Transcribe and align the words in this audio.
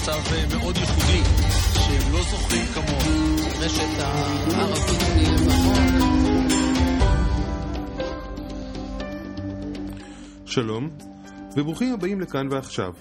מצב 0.00 0.20
אה, 0.32 0.58
מאוד 0.58 0.76
ייחודי, 0.76 1.22
שהם 1.74 2.12
לא 2.12 2.22
זוכרים 2.30 2.66
כמוהו. 2.66 3.36
רשת 3.60 3.98
ההר 3.98 4.72
הקודמי 4.72 5.24
שלום, 10.46 10.90
וברוכים 11.56 11.94
הבאים 11.94 12.20
לכאן 12.20 12.48
ועכשיו, 12.50 12.94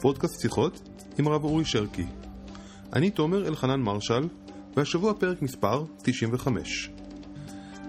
פודקאסט 0.00 0.40
שיחות 0.40 0.88
עם 1.18 1.26
הרב 1.26 1.44
אורי 1.44 1.64
שרקי. 1.64 2.06
אני 2.92 3.10
תומר 3.10 3.48
אלחנן 3.48 3.80
מרשל, 3.80 4.28
והשבוע 4.76 5.14
פרק 5.14 5.42
מספר 5.42 5.84
95. 6.02 6.90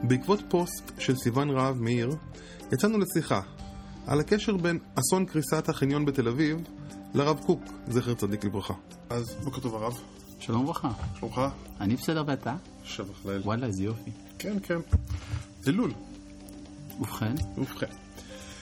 בעקבות 0.04 0.40
פוסט 0.50 0.92
של 1.00 1.16
סיון 1.16 1.50
רהב 1.50 1.82
מאיר, 1.82 2.10
יצאנו 2.72 2.98
לשיחה 2.98 3.42
על 4.08 4.20
הקשר 4.20 4.58
בין 4.58 4.80
אסון 4.96 5.26
קריסת 5.26 5.70
החניון 5.70 6.06
בתל 6.06 6.28
אביב 6.28 6.79
לרב 7.14 7.40
קוק, 7.46 7.64
זכר 7.88 8.14
צדיק 8.14 8.44
לברכה. 8.44 8.74
אז 9.10 9.36
בוקר 9.44 9.62
טוב 9.62 9.76
הרב. 9.76 10.02
שלום 10.40 10.64
וברכה. 10.64 10.92
שלומך? 11.20 11.42
אני 11.80 11.96
בסדר 11.96 12.24
ואתה? 12.28 12.56
שבח 12.84 13.26
לאל. 13.26 13.42
וואלה, 13.42 13.68
איזה 13.68 13.84
יופי. 13.84 14.12
כן, 14.40 14.58
כן. 14.64 14.80
אלול. 15.68 15.92
ובכן? 17.00 17.36
ובכן. 17.58 17.88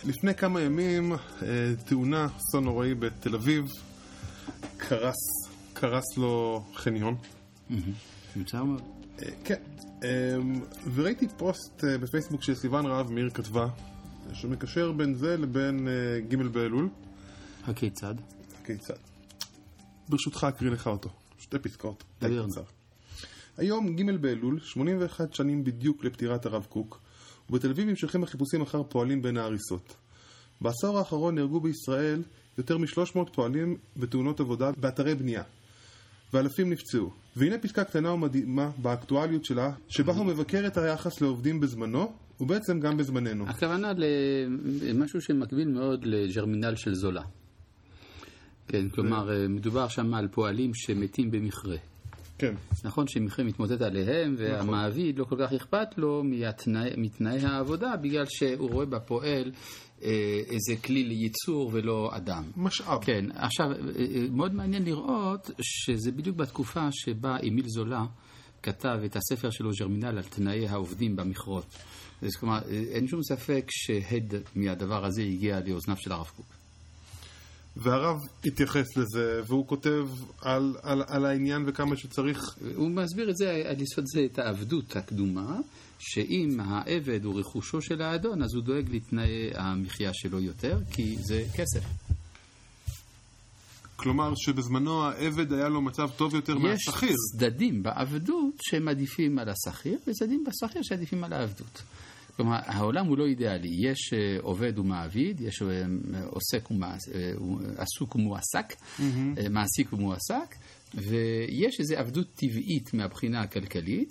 לפני 0.03 0.35
כמה 0.35 0.61
ימים 0.61 1.13
אה, 1.13 1.17
תאונה, 1.85 2.27
אסון 2.37 2.63
נוראי 2.63 2.95
בתל 2.95 3.35
אביב, 3.35 3.65
קרס, 4.77 5.15
קרס 5.73 6.17
לו 6.17 6.63
חניון. 6.75 7.15
מצער 8.35 8.63
מאוד. 8.63 8.81
אה, 9.21 9.29
כן, 9.43 9.61
אה, 10.03 10.09
וראיתי 10.95 11.27
פוסט 11.37 11.83
בפייסבוק 11.83 12.43
שסיון 12.43 12.85
רהב 12.85 13.11
מאיר 13.11 13.29
כתבה, 13.29 13.67
שמקשר 14.33 14.91
בין 14.91 15.13
זה 15.13 15.37
לבין 15.37 15.87
ג' 16.29 16.35
באלול. 16.35 16.89
הכיצד? 17.67 18.15
כיצד? 18.65 18.93
ברשותך 20.09 20.43
אקריא 20.49 20.71
לך 20.71 20.87
אותו, 20.87 21.09
שתי 21.39 21.59
פסקאות. 21.59 22.03
די 22.21 22.27
דבר. 22.27 22.47
קצר. 22.47 22.61
היום 23.57 23.95
ג' 23.95 24.11
באלול, 24.21 24.59
81 24.59 25.33
שנים 25.33 25.63
בדיוק 25.63 26.03
לפטירת 26.03 26.45
הרב 26.45 26.65
קוק, 26.69 26.99
ובתל 27.49 27.69
אביב 27.69 27.89
נמשכים 27.89 28.23
החיפושים 28.23 28.61
אחר 28.61 28.83
פועלים 28.83 29.21
בין 29.21 29.37
ההריסות. 29.37 29.95
בעשור 30.61 30.97
האחרון 30.97 31.35
נהרגו 31.35 31.59
בישראל 31.59 32.23
יותר 32.57 32.77
מ-300 32.77 33.33
פועלים 33.33 33.77
בתאונות 33.97 34.39
עבודה 34.39 34.71
באתרי 34.77 35.15
בנייה, 35.15 35.43
ואלפים 36.33 36.69
נפצעו. 36.69 37.11
והנה 37.35 37.57
פסקה 37.57 37.83
קטנה 37.83 38.11
ומדהימה 38.11 38.69
באקטואליות 38.77 39.45
שלה, 39.45 39.71
שבה 39.87 40.13
הוא 40.13 40.25
מבקר 40.25 40.67
את 40.67 40.77
היחס 40.77 41.21
לעובדים 41.21 41.59
בזמנו, 41.59 42.13
ובעצם 42.39 42.79
גם 42.79 42.97
בזמננו. 42.97 43.49
הכוונה 43.49 43.93
למשהו 44.81 45.21
שמקביל 45.21 45.67
מאוד 45.67 46.05
לג'רמינל 46.05 46.75
של 46.75 46.95
זולה. 46.95 47.23
כן, 48.67 48.89
כלומר, 48.89 49.31
אה, 49.31 49.47
מדובר 49.47 49.87
שם 49.87 50.13
על 50.13 50.27
פועלים 50.27 50.71
שמתים 50.73 51.31
במכרה. 51.31 51.77
כן. 52.37 52.53
נכון 52.83 53.07
שמכרה 53.07 53.45
מתמוטט 53.45 53.81
עליהם, 53.81 54.35
והמעביד 54.37 55.19
לא 55.19 55.23
כל 55.23 55.35
כך 55.39 55.53
אכפת 55.53 55.97
לו 55.97 56.23
מהתנאי, 56.23 56.89
מתנאי 56.97 57.39
העבודה, 57.39 57.95
בגלל 58.01 58.25
שהוא 58.27 58.69
רואה 58.71 58.85
בפועל 58.85 59.51
אה, 60.03 60.41
איזה 60.47 60.81
כלי 60.83 61.03
לייצור 61.03 61.69
ולא 61.73 62.09
אדם. 62.13 62.43
משאב. 62.57 63.03
כן, 63.03 63.25
עכשיו, 63.35 63.71
אה, 63.71 64.27
מאוד 64.31 64.53
מעניין 64.53 64.83
לראות 64.83 65.51
שזה 65.61 66.11
בדיוק 66.11 66.37
בתקופה 66.37 66.87
שבה 66.91 67.37
אמיל 67.47 67.65
זולה 67.67 68.05
כתב 68.63 68.99
את 69.05 69.15
הספר 69.15 69.49
שלו, 69.49 69.69
ג'רמינל, 69.79 70.17
על 70.17 70.23
תנאי 70.23 70.67
העובדים 70.67 71.15
במכרות. 71.15 71.65
אז 72.21 72.35
כלומר, 72.35 72.57
אה, 72.69 72.83
אין 72.91 73.07
שום 73.07 73.23
ספק 73.23 73.65
שהד 73.69 74.33
מהדבר 74.55 75.05
הזה 75.05 75.21
הגיע 75.21 75.59
לאוזניו 75.65 75.97
של 75.97 76.11
הרב 76.11 76.31
קוק. 76.35 76.45
והרב 77.79 78.17
התייחס 78.45 78.97
לזה, 78.97 79.41
והוא 79.47 79.67
כותב 79.67 80.07
על, 80.41 80.75
על, 80.81 81.03
על 81.07 81.25
העניין 81.25 81.63
וכמה 81.67 81.97
שצריך... 81.97 82.57
הוא 82.75 82.89
מסביר 82.89 83.29
את 83.29 83.37
זה, 83.37 83.63
על 83.69 83.81
יסוד 83.81 84.03
זה, 84.07 84.25
את 84.31 84.39
העבדות 84.39 84.95
הקדומה, 84.95 85.59
שאם 85.99 86.59
העבד 86.59 87.25
הוא 87.25 87.39
רכושו 87.39 87.81
של 87.81 88.01
האדון, 88.01 88.43
אז 88.43 88.53
הוא 88.53 88.63
דואג 88.63 88.95
לתנאי 88.95 89.49
המחיה 89.55 90.11
שלו 90.13 90.39
יותר, 90.39 90.79
כי 90.91 91.15
זה 91.19 91.43
כסף. 91.55 91.83
כלומר 93.95 94.33
שבזמנו 94.35 95.03
העבד 95.03 95.53
היה 95.53 95.69
לו 95.69 95.81
מצב 95.81 96.09
טוב 96.17 96.35
יותר 96.35 96.53
יש 96.53 96.63
מהשכיר. 96.63 97.15
צדדים 97.37 97.83
בעבדות 97.83 98.53
שהם 98.61 98.87
עדיפים 98.87 99.39
על 99.39 99.49
השכיר, 99.49 99.99
וצדדים 100.07 100.43
בשכיר 100.47 100.81
שעדיפים 100.83 101.23
על 101.23 101.33
העבדות. 101.33 101.81
כלומר, 102.37 102.57
העולם 102.65 103.05
הוא 103.05 103.17
לא 103.17 103.25
אידיאלי. 103.25 103.69
יש 103.81 104.13
אה, 104.13 104.37
עובד 104.41 104.79
ומעביד, 104.79 105.41
יש 105.41 105.61
אה, 105.61 105.67
עוסק 106.25 106.71
ומעס- 106.71 107.09
אה, 107.15 107.31
ומועסק, 108.15 108.73
אה, 108.99 109.49
מעסיק 109.49 109.93
ומועסק, 109.93 110.55
ויש 110.95 111.79
איזו 111.79 111.95
עבדות 111.95 112.27
טבעית 112.35 112.93
מהבחינה 112.93 113.41
הכלכלית, 113.41 114.09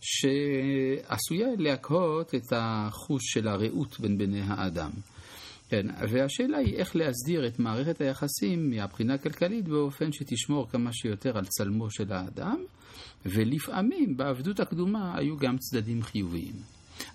שעשויה 0.00 1.46
להקהות 1.58 2.34
את 2.34 2.52
החוש 2.52 3.22
של 3.24 3.48
הרעות 3.48 4.00
בין 4.00 4.18
בני 4.18 4.40
האדם. 4.44 4.90
כן, 5.68 5.86
והשאלה 6.10 6.58
היא 6.58 6.74
איך 6.76 6.96
להסדיר 6.96 7.46
את 7.46 7.58
מערכת 7.58 8.00
היחסים 8.00 8.70
מהבחינה 8.70 9.14
הכלכלית 9.14 9.68
באופן 9.68 10.12
שתשמור 10.12 10.68
כמה 10.70 10.92
שיותר 10.92 11.38
על 11.38 11.44
צלמו 11.46 11.90
של 11.90 12.12
האדם, 12.12 12.56
ולפעמים 13.26 14.16
בעבדות 14.16 14.60
הקדומה 14.60 15.18
היו 15.18 15.36
גם 15.36 15.56
צדדים 15.58 16.02
חיוביים. 16.02 16.54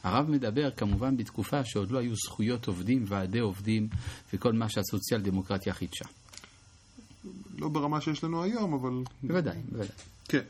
הרב 0.04 0.30
מדבר 0.30 0.72
כמובן 0.72 1.18
בתקופה 1.18 1.66
שעוד 1.66 1.92
לא 1.92 2.00
היו 2.00 2.16
זכויות 2.16 2.68
עובדים, 2.68 3.04
ועדי 3.08 3.40
עובדים 3.40 3.90
וכל 4.34 4.54
מה 4.54 4.70
שהסוציאל 4.70 5.22
דמוקרטיה 5.22 5.74
חידשה. 5.74 6.06
לא 7.58 7.70
ברמה 7.70 8.02
שיש 8.02 8.24
לנו 8.24 8.44
היום, 8.44 8.74
אבל... 8.74 9.04
בוודאי, 9.24 9.58
בוודאי. 9.72 9.96
כן. 10.28 10.42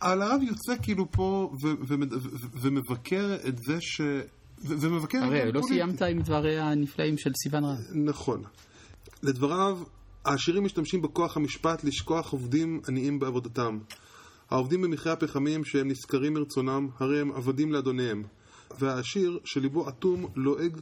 הרב 0.00 0.42
יוצא 0.42 0.82
כאילו 0.82 1.10
פה 1.10 1.52
ו- 1.62 1.68
ו- 1.88 1.94
ו- 2.12 2.46
ומבקר 2.60 3.36
את 3.48 3.58
זה 3.58 3.80
ש... 3.80 4.00
ומבקר... 4.58 5.18
הרי 5.24 5.52
לא. 5.52 5.60
סיימת 5.68 6.02
עם 6.02 6.22
דבריה 6.22 6.70
הנפלאים 6.70 7.18
של 7.18 7.30
סיון 7.42 7.64
רהב. 7.64 7.78
נכון. 7.94 8.42
לדבריו, 9.22 9.78
העשירים 10.24 10.64
משתמשים 10.64 11.02
בכוח 11.02 11.36
המשפט 11.36 11.84
לשכוח 11.84 12.32
עובדים 12.32 12.80
עניים 12.88 13.18
בעבודתם. 13.18 13.78
העובדים 14.50 14.82
במכרה 14.82 15.12
הפחמים 15.12 15.64
שהם 15.64 15.88
נשכרים 15.88 16.34
מרצונם, 16.34 16.88
הרי 16.98 17.20
הם 17.20 17.32
עבדים 17.32 17.72
לאדוניהם. 17.72 18.22
והעשיר, 18.78 19.38
שליבו 19.44 19.88
אטום, 19.88 20.26
לועג 20.36 20.80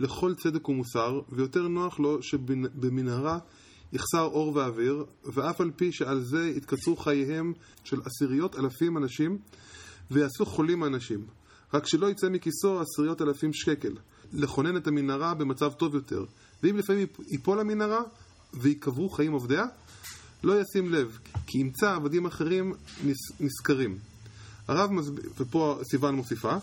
לכל 0.00 0.34
צדק 0.34 0.68
ומוסר, 0.68 1.20
ויותר 1.28 1.68
נוח 1.68 2.00
לו 2.00 2.22
שבמנהרה 2.22 3.38
יחסר 3.92 4.22
אור 4.22 4.56
ואוויר, 4.56 5.04
ואף 5.24 5.60
על 5.60 5.70
פי 5.76 5.92
שעל 5.92 6.20
זה 6.20 6.52
יתקצרו 6.56 6.96
חייהם 6.96 7.52
של 7.84 8.00
עשיריות 8.04 8.56
אלפים 8.58 8.96
אנשים, 8.96 9.38
ויעשו 10.10 10.46
חולים 10.46 10.82
האנשים. 10.82 11.26
רק 11.74 11.86
שלא 11.86 12.10
יצא 12.10 12.28
מכיסו 12.28 12.80
עשיריות 12.80 13.22
אלפים 13.22 13.52
שקל, 13.52 13.92
לכונן 14.32 14.76
את 14.76 14.86
המנהרה 14.86 15.34
במצב 15.34 15.72
טוב 15.72 15.94
יותר. 15.94 16.24
ואם 16.62 16.76
לפעמים 16.76 17.06
ייפול 17.30 17.60
המנהרה 17.60 18.00
ויקברו 18.54 19.08
חיים 19.08 19.32
עובדיה, 19.32 19.64
לא 20.46 20.60
ישים 20.60 20.92
לב, 20.92 21.18
כי 21.46 21.58
ימצא 21.58 21.94
עבדים 21.94 22.26
אחרים 22.26 22.74
נשכרים. 23.40 23.98
הרב 24.68 24.92
מסביר, 24.92 25.30
ופה 25.38 25.78
סיוון 25.90 26.14
מוסיפה, 26.14 26.56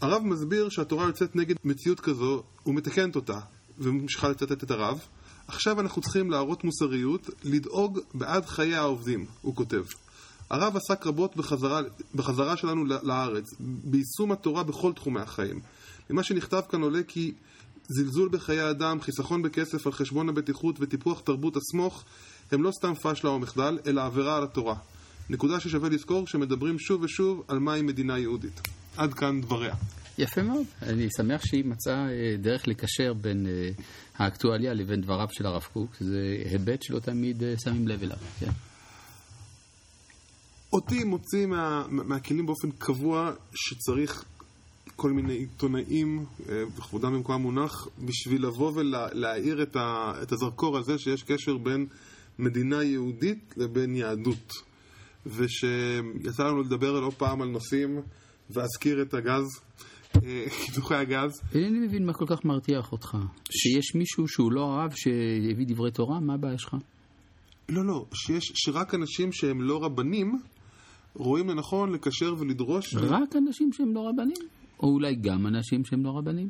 הרב 0.00 0.22
מסביר 0.22 0.68
שהתורה 0.68 1.06
יוצאת 1.06 1.36
נגד 1.36 1.54
מציאות 1.64 2.00
כזו 2.00 2.42
ומתקנת 2.66 3.16
אותה, 3.16 3.38
וממשיכה 3.78 4.28
לצטט 4.28 4.64
את 4.64 4.70
הרב. 4.70 5.00
עכשיו 5.46 5.80
אנחנו 5.80 6.02
צריכים 6.02 6.30
להראות 6.30 6.64
מוסריות, 6.64 7.30
לדאוג 7.44 7.98
בעד 8.14 8.46
חיי 8.46 8.74
העובדים, 8.74 9.26
הוא 9.42 9.56
כותב. 9.56 9.84
הרב 10.50 10.76
עסק 10.76 11.06
רבות 11.06 11.36
בחזרה, 11.36 11.80
בחזרה 12.14 12.56
שלנו 12.56 12.84
לארץ, 12.84 13.54
ביישום 13.60 14.32
התורה 14.32 14.62
בכל 14.62 14.92
תחומי 14.92 15.20
החיים. 15.20 15.60
ממה 16.10 16.22
שנכתב 16.22 16.60
כאן 16.70 16.82
עולה 16.82 17.02
כי 17.02 17.32
זלזול 17.88 18.28
בחיי 18.28 18.70
אדם, 18.70 19.00
חיסכון 19.00 19.42
בכסף 19.42 19.86
על 19.86 19.92
חשבון 19.92 20.28
הבטיחות 20.28 20.76
וטיפוח 20.80 21.20
תרבות 21.20 21.56
הסמוך 21.56 22.04
הם 22.52 22.62
לא 22.62 22.70
סתם 22.70 22.94
פשלה 22.94 23.30
או 23.30 23.38
מחדל, 23.38 23.78
אלא 23.86 24.04
עבירה 24.04 24.36
על 24.36 24.44
התורה. 24.44 24.74
נקודה 25.30 25.60
ששווה 25.60 25.88
לזכור 25.88 26.26
כשמדברים 26.26 26.78
שוב 26.78 27.02
ושוב 27.02 27.42
על 27.48 27.58
מהי 27.58 27.82
מדינה 27.82 28.18
יהודית. 28.18 28.60
עד 28.96 29.14
כאן 29.14 29.40
דבריה. 29.40 29.74
יפה 30.18 30.42
מאוד. 30.42 30.66
אני 30.82 31.08
שמח 31.16 31.44
שהיא 31.44 31.64
מצאה 31.64 32.08
אה, 32.08 32.36
דרך 32.38 32.68
לקשר 32.68 33.12
בין 33.12 33.46
אה, 33.46 33.70
האקטואליה 34.16 34.74
לבין 34.74 35.00
דבריו 35.00 35.26
של 35.30 35.46
הרב 35.46 35.62
קוק. 35.72 35.96
זה 36.00 36.36
היבט 36.44 36.82
שלא 36.82 36.98
תמיד 36.98 37.42
אה, 37.42 37.54
שמים 37.64 37.88
לב 37.88 38.02
אליו. 38.02 38.16
כן. 38.40 38.50
אותי 40.72 41.04
מוציא 41.04 41.46
מה, 41.46 41.84
מהכלים 41.88 42.46
באופן 42.46 42.70
קבוע 42.70 43.32
שצריך 43.54 44.24
כל 44.96 45.10
מיני 45.10 45.32
עיתונאים, 45.32 46.24
וכבודם 46.76 47.12
במקום 47.14 47.42
מונח, 47.42 47.88
בשביל 47.98 48.46
לבוא 48.46 48.72
ולהאיר 48.74 49.62
את, 49.62 49.76
ה, 49.76 50.12
את 50.22 50.32
הזרקור 50.32 50.78
הזה 50.78 50.98
שיש 50.98 51.22
קשר 51.22 51.56
בין 51.56 51.86
מדינה 52.40 52.84
יהודית 52.84 53.54
לבין 53.56 53.94
יהדות. 53.94 54.52
ושיצא 55.26 56.42
לנו 56.44 56.60
לדבר 56.62 57.00
לא 57.00 57.10
פעם 57.10 57.42
על 57.42 57.48
נושאים, 57.48 58.00
ואזכיר 58.50 59.02
את 59.02 59.14
הגז, 59.14 59.44
אה, 60.16 60.44
קידוחי 60.66 60.94
הגז. 60.94 61.40
אינני 61.54 61.86
מבין 61.86 62.06
מה 62.06 62.12
כל 62.12 62.24
כך 62.28 62.44
מרתיח 62.44 62.92
אותך. 62.92 63.16
שיש 63.50 63.94
מישהו 63.94 64.28
שהוא 64.28 64.52
לא 64.52 64.64
הרב 64.64 64.92
שהביא 64.94 65.66
דברי 65.66 65.90
תורה, 65.90 66.20
מה 66.20 66.34
הבעיה 66.34 66.58
שלך? 66.58 66.76
לא, 67.68 67.84
לא, 67.84 68.06
שיש, 68.14 68.52
שרק 68.54 68.94
אנשים 68.94 69.32
שהם 69.32 69.62
לא 69.62 69.84
רבנים 69.84 70.38
רואים 71.14 71.48
לנכון 71.48 71.92
לקשר 71.92 72.34
ולדרוש, 72.38 72.94
רק 72.94 73.36
אנשים 73.36 73.72
שהם 73.72 73.94
לא 73.94 74.08
רבנים? 74.08 74.48
או 74.82 74.88
אולי 74.88 75.14
גם 75.14 75.46
אנשים 75.46 75.84
שהם 75.84 76.04
לא 76.04 76.10
רבנים? 76.10 76.48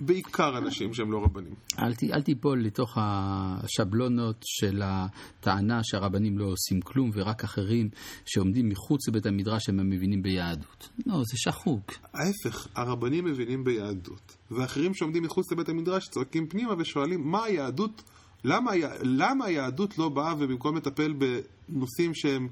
בעיקר 0.00 0.58
אנשים 0.58 0.94
שהם 0.94 1.12
לא 1.12 1.18
רבנים. 1.24 1.54
אל, 1.78 1.94
ת, 1.94 2.04
אל 2.04 2.22
תיפול 2.22 2.64
לתוך 2.64 2.98
השבלונות 3.00 4.36
של 4.44 4.82
הטענה 4.84 5.80
שהרבנים 5.82 6.38
לא 6.38 6.44
עושים 6.44 6.80
כלום 6.80 7.10
ורק 7.14 7.44
אחרים 7.44 7.88
שעומדים 8.26 8.68
מחוץ 8.68 9.08
לבית 9.08 9.26
המדרש 9.26 9.68
הם 9.68 9.90
מבינים 9.90 10.22
ביהדות. 10.22 10.88
לא, 11.06 11.14
זה 11.14 11.36
שחוק. 11.36 11.92
ההפך, 12.14 12.68
הרבנים 12.74 13.24
מבינים 13.24 13.64
ביהדות, 13.64 14.36
ואחרים 14.50 14.94
שעומדים 14.94 15.22
מחוץ 15.22 15.52
לבית 15.52 15.68
המדרש 15.68 16.08
צועקים 16.08 16.46
פנימה 16.46 16.74
ושואלים 16.78 17.30
מה 17.30 17.44
היהדות, 17.44 18.02
למה, 18.44 18.70
למה 19.02 19.44
היהדות 19.44 19.98
לא 19.98 20.08
באה 20.08 20.34
ובמקום 20.38 20.76
לטפל 20.76 21.12
בנושאים 21.12 22.14
שהם... 22.14 22.48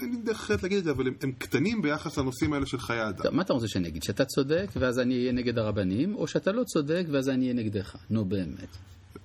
אין 0.00 0.10
לי 0.10 0.16
דרך 0.16 0.40
אחרת 0.40 0.62
להגיד 0.62 0.78
את 0.78 0.84
זה, 0.84 0.90
אבל 0.90 1.06
הם, 1.06 1.14
הם 1.22 1.32
קטנים 1.32 1.82
ביחס 1.82 2.18
לנושאים 2.18 2.52
האלה 2.52 2.66
של 2.66 2.78
חיי 2.78 3.08
אדם. 3.08 3.22
טוב, 3.22 3.34
מה 3.34 3.42
אתה 3.42 3.52
רוצה 3.52 3.68
שאני 3.68 3.88
אגיד? 3.88 4.02
שאתה 4.02 4.24
צודק 4.24 4.66
ואז 4.76 4.98
אני 4.98 5.14
אהיה 5.14 5.32
נגד 5.32 5.58
הרבנים, 5.58 6.14
או 6.14 6.26
שאתה 6.26 6.52
לא 6.52 6.64
צודק 6.64 7.04
ואז 7.10 7.28
אני 7.28 7.44
אהיה 7.44 7.54
נגדך? 7.54 7.96
נו 8.10 8.24
באמת. 8.24 8.76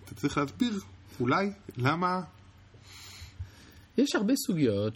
אתה 0.06 0.16
צריך 0.16 0.38
להסביר, 0.38 0.80
אולי, 1.19 1.52
למה... 1.78 2.22
יש 3.98 4.16
הרבה 4.16 4.34
סוגיות 4.48 4.94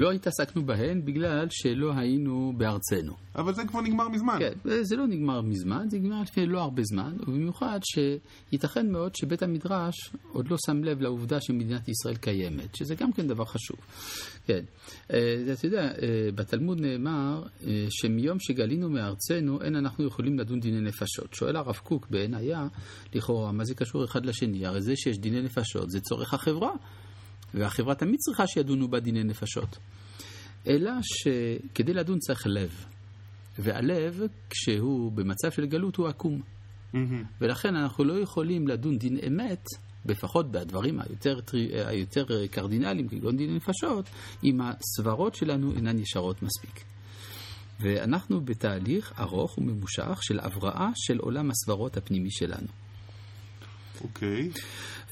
שלא 0.00 0.12
התעסקנו 0.12 0.66
בהן 0.66 1.04
בגלל 1.04 1.46
שלא 1.50 1.92
היינו 1.96 2.52
בארצנו. 2.56 3.12
אבל 3.34 3.54
זה 3.54 3.62
כבר 3.68 3.80
נגמר 3.80 4.08
מזמן. 4.08 4.36
כן, 4.38 4.52
זה 4.82 4.96
לא 4.96 5.06
נגמר 5.06 5.40
מזמן, 5.40 5.86
זה 5.90 5.98
נגמר 5.98 6.22
לפני 6.22 6.46
לא 6.46 6.60
הרבה 6.60 6.82
זמן, 6.84 7.16
ובמיוחד 7.20 7.80
שייתכן 7.84 8.92
מאוד 8.92 9.14
שבית 9.14 9.42
המדרש 9.42 9.94
עוד 10.32 10.48
לא 10.50 10.56
שם 10.66 10.84
לב 10.84 11.00
לעובדה 11.00 11.40
שמדינת 11.40 11.88
ישראל 11.88 12.16
קיימת, 12.16 12.74
שזה 12.74 12.94
גם 12.94 13.12
כן 13.12 13.26
דבר 13.26 13.44
חשוב. 13.44 13.76
כן, 14.46 14.64
אה, 15.12 15.52
אתה 15.52 15.66
יודע, 15.66 15.82
אה, 15.82 16.28
בתלמוד 16.34 16.80
נאמר 16.80 17.42
אה, 17.66 17.86
שמיום 17.90 18.40
שגלינו 18.40 18.90
מארצנו 18.90 19.62
אין 19.62 19.76
אנחנו 19.76 20.06
יכולים 20.06 20.38
לדון 20.38 20.60
דיני 20.60 20.80
נפשות. 20.80 21.34
שואל 21.34 21.56
הרב 21.56 21.76
קוק 21.76 22.06
בעינייה, 22.10 22.66
לכאורה, 23.14 23.52
מה 23.52 23.64
זה 23.64 23.74
קשור 23.74 24.04
אחד 24.04 24.26
לשני? 24.26 24.66
הרי 24.66 24.82
זה 24.82 24.96
שיש 24.96 25.18
דיני 25.18 25.42
נפשות 25.42 25.90
זה 25.90 26.00
צורך 26.00 26.34
החברה. 26.34 26.70
והחברה 27.54 27.94
תמיד 27.94 28.16
צריכה 28.18 28.46
שידונו 28.46 28.88
בה 28.88 29.00
דיני 29.00 29.24
נפשות. 29.24 29.78
אלא 30.66 30.92
שכדי 31.02 31.94
לדון 31.94 32.18
צריך 32.18 32.46
לב. 32.46 32.84
והלב, 33.58 34.20
כשהוא 34.50 35.12
במצב 35.12 35.50
של 35.50 35.66
גלות, 35.66 35.96
הוא 35.96 36.08
עקום. 36.08 36.40
Mm-hmm. 36.40 36.96
ולכן 37.40 37.76
אנחנו 37.76 38.04
לא 38.04 38.20
יכולים 38.20 38.68
לדון 38.68 38.98
דין 38.98 39.18
אמת, 39.26 39.64
לפחות 40.06 40.50
בדברים 40.50 41.00
היותר, 41.00 41.40
היותר 41.86 42.24
קרדינליים, 42.50 43.08
כגון 43.08 43.36
דין 43.36 43.56
נפשות, 43.56 44.04
אם 44.44 44.60
הסברות 44.60 45.34
שלנו 45.34 45.72
אינן 45.76 45.98
ישרות 45.98 46.42
מספיק. 46.42 46.84
ואנחנו 47.80 48.40
בתהליך 48.40 49.12
ארוך 49.18 49.58
וממושך 49.58 50.18
של 50.20 50.40
הבראה 50.40 50.88
של 50.94 51.18
עולם 51.18 51.50
הסברות 51.50 51.96
הפנימי 51.96 52.30
שלנו. 52.30 52.66
אוקיי. 54.00 54.50
Okay. 54.54 54.60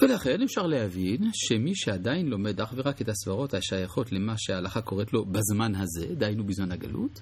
ולכן 0.02 0.42
אפשר 0.42 0.62
להבין 0.62 1.30
שמי 1.34 1.72
שעדיין 1.74 2.26
לומד 2.26 2.60
אך 2.60 2.72
ורק 2.76 3.02
את 3.02 3.08
הסברות 3.08 3.54
השייכות 3.54 4.12
למה 4.12 4.34
שההלכה 4.36 4.80
קוראת 4.80 5.12
לו 5.12 5.24
בזמן 5.24 5.74
הזה, 5.74 6.14
דהיינו 6.14 6.44
בזמן 6.44 6.72
הגלות, 6.72 7.20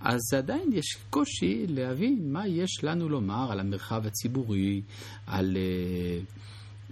אז 0.00 0.20
עדיין 0.36 0.72
יש 0.72 0.96
קושי 1.10 1.66
להבין 1.68 2.32
מה 2.32 2.48
יש 2.48 2.84
לנו 2.84 3.08
לומר 3.08 3.52
על 3.52 3.60
המרחב 3.60 4.06
הציבורי, 4.06 4.82
על... 5.26 5.56
אה, 5.56 6.20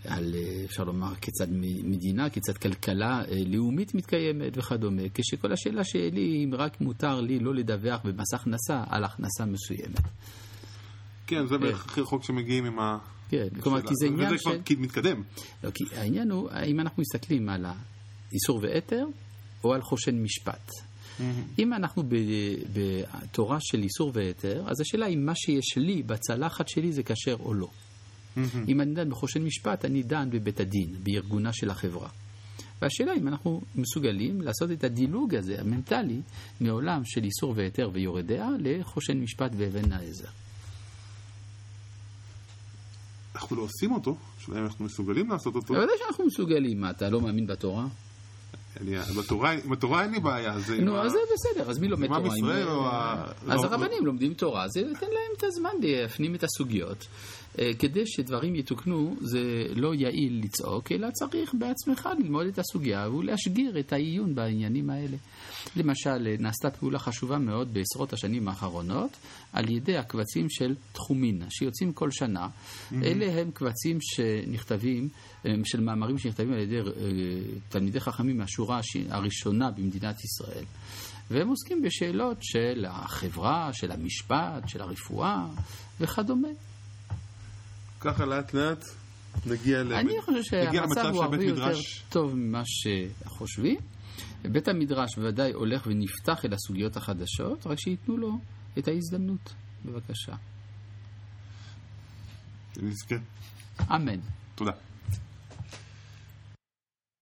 על, 0.04 0.34
אה, 0.34 0.64
אפשר 0.64 0.84
לומר, 0.84 1.14
כיצד 1.14 1.46
מדינה, 1.84 2.30
כיצד 2.30 2.56
כלכלה 2.56 3.22
אה, 3.24 3.36
לאומית 3.46 3.94
מתקיימת 3.94 4.58
וכדומה, 4.58 5.02
כשכל 5.14 5.52
השאלה 5.52 5.84
שלי 5.84 6.44
אם 6.44 6.54
רק 6.54 6.80
מותר 6.80 7.20
לי 7.20 7.38
לא 7.38 7.54
לדווח 7.54 8.00
במס 8.04 8.34
הכנסה 8.34 8.84
על 8.88 9.04
הכנסה 9.04 9.44
מסוימת. 9.44 10.00
כן, 11.30 11.46
זה 11.46 11.58
בערך 11.58 11.86
הכי 11.86 12.00
רחוק 12.00 12.24
שמגיעים 12.24 12.64
עם 12.64 12.78
ה... 12.78 12.98
כן, 13.28 13.48
כלומר, 13.60 13.82
כי 13.82 13.94
זה 13.94 14.06
עניין 14.06 14.38
של... 14.38 14.50
וזה 14.50 14.58
כבר 14.64 14.76
מתקדם. 14.78 15.22
לא, 15.64 15.70
כי 15.70 15.84
העניין 15.96 16.30
הוא, 16.30 16.50
האם 16.50 16.80
אנחנו 16.80 17.02
מסתכלים 17.02 17.48
על 17.48 17.66
האיסור 17.66 18.60
והתר, 18.62 19.06
או 19.64 19.74
על 19.74 19.82
חושן 19.82 20.22
משפט. 20.22 20.70
אם 21.58 21.72
אנחנו 21.72 22.02
בתורה 22.72 23.58
של 23.60 23.82
איסור 23.82 24.12
והתר, 24.14 24.64
אז 24.66 24.80
השאלה 24.80 25.06
היא 25.06 25.18
מה 25.18 25.34
שיש 25.34 25.76
לי 25.76 26.02
בצלחת 26.02 26.68
שלי 26.68 26.92
זה 26.92 27.02
כשר 27.02 27.36
או 27.40 27.54
לא. 27.54 27.68
אם 28.68 28.80
אני 28.80 28.94
דן 28.94 29.10
בחושן 29.10 29.42
משפט, 29.42 29.84
אני 29.84 30.02
דן 30.02 30.30
בבית 30.30 30.60
הדין, 30.60 30.94
בארגונה 31.02 31.52
של 31.52 31.70
החברה. 31.70 32.08
והשאלה 32.82 33.12
אם 33.16 33.28
אנחנו 33.28 33.60
מסוגלים 33.74 34.40
לעשות 34.40 34.70
את 34.70 34.84
הדילוג 34.84 35.34
הזה, 35.34 35.60
המנטלי, 35.60 36.20
מעולם 36.60 37.02
של 37.04 37.24
איסור 37.24 37.54
והתר 37.56 37.90
ויורד 37.92 38.26
דעה 38.26 38.48
לחושן 38.58 39.20
משפט 39.20 39.52
ואבן 39.56 39.92
העזר. 39.92 40.28
אנחנו 43.50 43.62
לא 43.62 43.68
עושים 43.68 43.92
אותו, 43.92 44.16
אם 44.48 44.56
אנחנו 44.56 44.84
מסוגלים 44.84 45.30
לעשות 45.30 45.54
אותו. 45.54 45.74
בוודאי 45.74 45.94
שאנחנו 45.98 46.26
מסוגלים, 46.26 46.80
מה, 46.80 46.90
אתה 46.90 47.10
לא 47.10 47.20
מאמין 47.20 47.46
בתורה? 47.46 47.86
בתורה, 49.18 49.54
בתורה 49.70 50.02
אין 50.02 50.10
לי 50.10 50.20
בעיה. 50.20 50.54
נו, 50.82 51.00
אז 51.00 51.12
זה 51.12 51.18
בסדר, 51.34 51.70
אז 51.70 51.78
מי 51.78 51.88
לומד 51.88 52.06
תורה? 52.06 52.36
ישראל 52.36 52.68
או 52.68 52.86
ה... 52.86 53.24
אז 53.48 53.64
הרבנים 53.64 54.06
לומדים 54.06 54.34
תורה, 54.34 54.68
זה 54.68 54.80
ייתן 54.80 55.06
להם 55.06 55.32
את 55.38 55.44
הזמן 55.44 55.70
להפנים 55.82 56.34
את 56.34 56.44
הסוגיות. 56.44 57.06
אה, 57.58 57.70
כדי 57.78 58.06
שדברים 58.06 58.54
יתוקנו, 58.54 59.16
זה 59.20 59.66
לא 59.76 59.94
יעיל 59.94 60.40
לצעוק, 60.44 60.92
אלא 60.92 61.10
צריך 61.10 61.54
בעצמך 61.58 62.08
ללמוד 62.18 62.46
את 62.46 62.58
הסוגיה 62.58 63.10
ולהשגיר 63.10 63.80
את 63.80 63.92
העיון 63.92 64.34
בעניינים 64.34 64.90
האלה. 64.90 65.16
למשל, 65.76 66.36
נעשתה 66.38 66.70
פעולה 66.70 66.98
חשובה 66.98 67.38
מאוד 67.38 67.74
בעשרות 67.74 68.12
השנים 68.12 68.48
האחרונות 68.48 69.10
על 69.52 69.70
ידי 69.70 69.96
הקבצים 69.96 70.46
של 70.50 70.74
תחומין, 70.92 71.42
שיוצאים 71.50 71.92
כל 71.92 72.10
שנה. 72.10 72.46
Mm-hmm. 72.46 72.94
אלה 73.04 73.40
הם 73.40 73.50
קבצים 73.50 73.98
שנכתבים, 74.00 75.08
של 75.64 75.80
מאמרים 75.80 76.18
שנכתבים 76.18 76.52
על 76.52 76.58
ידי 76.58 76.78
אה, 76.78 76.82
תלמידי 77.68 78.00
חכמים 78.00 78.38
מהשורה 78.60 78.80
הראשונה 79.10 79.70
במדינת 79.70 80.24
ישראל. 80.24 80.64
והם 81.30 81.48
עוסקים 81.48 81.82
בשאלות 81.82 82.36
של 82.40 82.84
החברה, 82.88 83.70
של 83.72 83.92
המשפט, 83.92 84.68
של 84.68 84.82
הרפואה 84.82 85.46
וכדומה. 86.00 86.48
ככה 88.00 88.24
לאט 88.24 88.54
לאט 88.54 88.84
נגיע, 89.46 89.80
אני 89.80 90.22
חושב 90.22 90.42
שהמצב 90.42 91.10
הוא 91.12 91.22
הרבה 91.24 91.44
יותר 91.44 91.72
טוב 92.08 92.34
ממה 92.34 92.62
שחושבים. 92.64 93.76
בית 94.42 94.68
המדרש 94.68 95.16
בוודאי 95.16 95.52
הולך 95.52 95.86
ונפתח 95.86 96.44
אל 96.44 96.54
הסוגיות 96.54 96.96
החדשות, 96.96 97.66
רק 97.66 97.78
שייתנו 97.78 98.16
לו 98.16 98.38
את 98.78 98.88
ההזדמנות. 98.88 99.54
בבקשה. 99.84 100.32
נזכה. 102.76 103.16
אמן. 103.94 104.20
תודה. 104.54 104.72